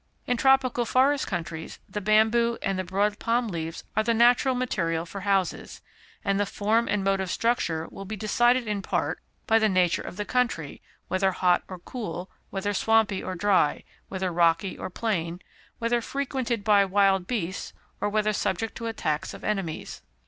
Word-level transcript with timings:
In 0.25 0.35
tropical 0.35 0.83
forest 0.83 1.27
countries, 1.27 1.77
the 1.87 2.01
bamboo 2.01 2.57
and 2.63 2.79
the 2.79 2.83
broad 2.83 3.19
palm 3.19 3.49
leaves 3.49 3.83
are 3.95 4.01
the 4.01 4.15
natural 4.15 4.55
material 4.55 5.05
for 5.05 5.19
houses, 5.21 5.79
and 6.25 6.39
the 6.39 6.47
form 6.47 6.87
and 6.87 7.03
mode 7.03 7.19
of 7.19 7.29
structure 7.29 7.87
will 7.87 8.05
be 8.05 8.15
decided 8.15 8.67
in 8.67 8.81
part 8.81 9.19
by 9.45 9.59
the 9.59 9.69
nature 9.69 10.01
of 10.01 10.17
the 10.17 10.25
country, 10.25 10.81
whether 11.07 11.31
hot 11.31 11.61
or 11.67 11.77
cool, 11.77 12.31
whether 12.49 12.73
swampy 12.73 13.21
or 13.21 13.35
dry, 13.35 13.83
whether 14.09 14.31
rocky 14.33 14.75
or 14.75 14.89
plain, 14.89 15.39
whether 15.77 16.01
frequented 16.01 16.63
by 16.63 16.83
wild 16.83 17.27
beasts, 17.27 17.71
or 17.99 18.09
whether 18.09 18.33
subject 18.33 18.73
to 18.73 18.85
the 18.85 18.89
attacks 18.89 19.35
of 19.35 19.43
enemies. 19.43 20.01